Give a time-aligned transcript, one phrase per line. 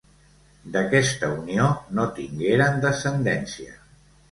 [0.75, 1.67] D'aquesta unió
[1.99, 3.79] no tingueren descendència.